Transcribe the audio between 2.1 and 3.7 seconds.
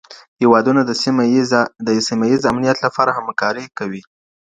ییز امنیت لپاره همکاري